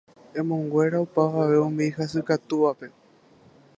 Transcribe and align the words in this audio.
emonguera 0.39 0.97
opavave 1.05 1.57
umi 1.67 1.85
hasykatúvape 1.95 2.87